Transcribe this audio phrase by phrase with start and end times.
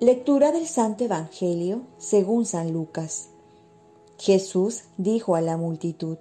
[0.00, 3.28] Lectura del Santo Evangelio según San Lucas.
[4.18, 6.18] Jesús dijo a la multitud,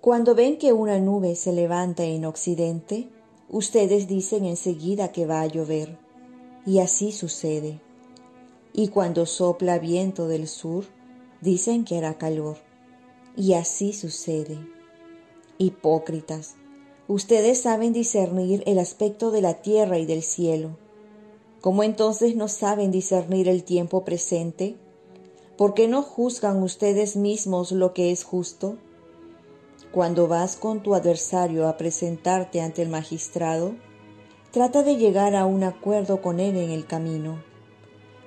[0.00, 3.08] Cuando ven que una nube se levanta en occidente,
[3.50, 5.98] ustedes dicen enseguida que va a llover,
[6.64, 7.80] y así sucede.
[8.72, 10.84] Y cuando sopla viento del sur,
[11.40, 12.58] dicen que hará calor,
[13.36, 14.60] y así sucede.
[15.58, 16.54] Hipócritas,
[17.08, 20.83] ustedes saben discernir el aspecto de la tierra y del cielo
[21.64, 24.76] ¿Cómo entonces no saben discernir el tiempo presente?
[25.56, 28.76] ¿Por qué no juzgan ustedes mismos lo que es justo?
[29.90, 33.76] Cuando vas con tu adversario a presentarte ante el magistrado,
[34.50, 37.42] trata de llegar a un acuerdo con él en el camino.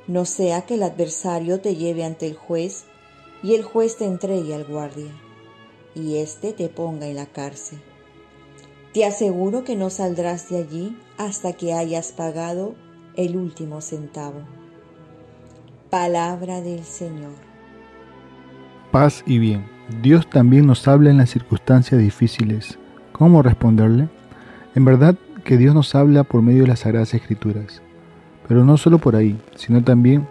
[0.08, 2.86] No sea que el adversario te lleve ante el juez
[3.44, 5.14] y el juez te entregue al guardia
[5.94, 7.84] y éste te ponga en la cárcel.
[8.94, 12.74] Te aseguro que no saldrás de allí hasta que hayas pagado
[13.18, 14.42] el último centavo.
[15.90, 17.32] Palabra del Señor.
[18.92, 19.66] Paz y bien.
[20.04, 22.78] Dios también nos habla en las circunstancias difíciles.
[23.14, 24.08] ¿Cómo responderle?
[24.76, 27.82] En verdad que Dios nos habla por medio de las Sagradas Escrituras,
[28.48, 30.28] pero no solo por ahí, sino también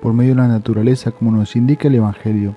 [0.00, 2.56] por medio de la naturaleza, como nos indica el Evangelio,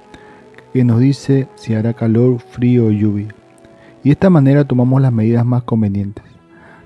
[0.72, 3.36] que nos dice si hará calor, frío o lluvia.
[4.04, 6.29] Y de esta manera tomamos las medidas más convenientes.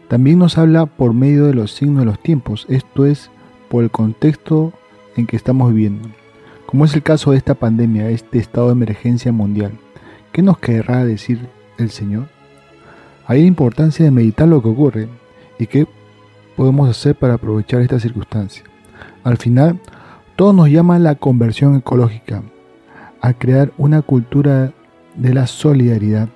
[0.07, 3.31] También nos habla por medio de los signos de los tiempos, esto es,
[3.69, 4.73] por el contexto
[5.15, 6.09] en que estamos viviendo,
[6.65, 9.71] como es el caso de esta pandemia, este estado de emergencia mundial.
[10.31, 12.27] ¿Qué nos querrá decir el Señor?
[13.25, 15.07] Hay la importancia de meditar lo que ocurre
[15.57, 15.87] y qué
[16.55, 18.63] podemos hacer para aprovechar esta circunstancia.
[19.23, 19.79] Al final,
[20.35, 22.43] todo nos llama a la conversión ecológica,
[23.21, 24.73] a crear una cultura
[25.15, 26.29] de la solidaridad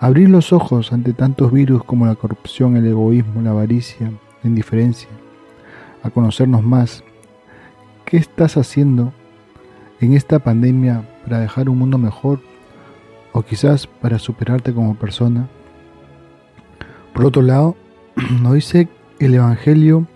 [0.00, 5.08] Abrir los ojos ante tantos virus como la corrupción, el egoísmo, la avaricia, la indiferencia.
[6.04, 7.02] A conocernos más.
[8.04, 9.12] ¿Qué estás haciendo
[10.00, 12.38] en esta pandemia para dejar un mundo mejor?
[13.32, 15.48] O quizás para superarte como persona.
[17.12, 17.74] Por otro lado,
[18.40, 18.88] nos dice
[19.18, 20.06] el Evangelio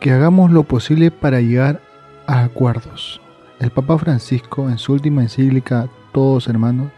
[0.00, 1.82] que hagamos lo posible para llegar
[2.26, 3.20] a acuerdos.
[3.58, 6.90] El Papa Francisco, en su última encíclica Todos Hermanos,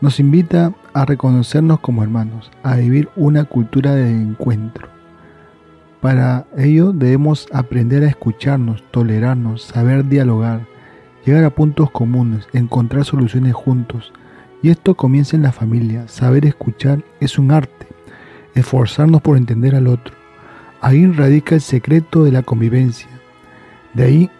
[0.00, 4.88] nos invita a reconocernos como hermanos, a vivir una cultura de encuentro.
[6.00, 10.66] Para ello debemos aprender a escucharnos, tolerarnos, saber dialogar,
[11.24, 14.12] llegar a puntos comunes, encontrar soluciones juntos.
[14.62, 16.06] Y esto comienza en la familia.
[16.06, 17.86] Saber escuchar es un arte,
[18.54, 20.14] esforzarnos por entender al otro.
[20.80, 23.08] Ahí radica el secreto de la convivencia.
[23.94, 24.30] De ahí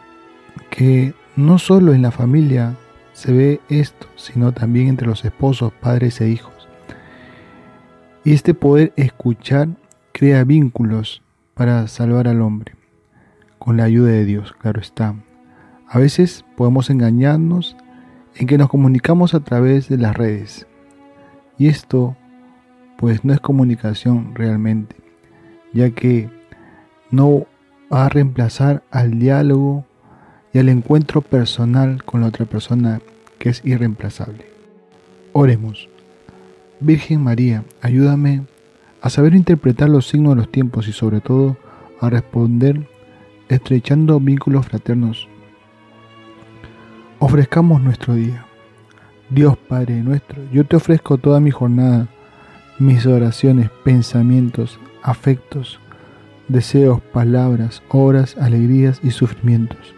[0.71, 2.77] que no solo en la familia
[3.19, 6.69] se ve esto, sino también entre los esposos, padres e hijos.
[8.23, 9.71] Y este poder escuchar
[10.13, 11.21] crea vínculos
[11.55, 12.77] para salvar al hombre,
[13.59, 15.17] con la ayuda de Dios, claro está.
[15.89, 17.77] A veces podemos engañarnos
[18.37, 20.69] en que nos comunicamos a través de las redes.
[21.59, 22.17] Y esto
[22.99, 24.95] pues no es comunicación realmente,
[25.75, 26.31] ya que
[27.11, 27.49] no
[27.93, 29.88] va a reemplazar al diálogo
[30.53, 33.01] y al encuentro personal con la otra persona
[33.39, 34.47] que es irreemplazable.
[35.33, 35.89] Oremos.
[36.81, 38.43] Virgen María, ayúdame
[39.01, 41.57] a saber interpretar los signos de los tiempos y sobre todo
[42.01, 42.89] a responder
[43.49, 45.29] estrechando vínculos fraternos.
[47.19, 48.45] Ofrezcamos nuestro día.
[49.31, 52.09] Dios Padre nuestro, yo te ofrezco toda mi jornada,
[52.79, 55.81] mis oraciones, pensamientos, afectos,
[56.49, 59.98] deseos, palabras, obras, alegrías y sufrimientos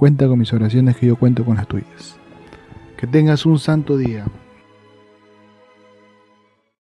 [0.00, 2.16] Cuenta con mis oraciones que yo cuento con las tuyas.
[2.96, 4.24] Que tengas un santo día.